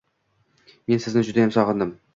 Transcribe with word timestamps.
Men 0.93 1.03
sizni 1.07 1.27
juda 1.29 1.49
sog’indim. 1.59 1.99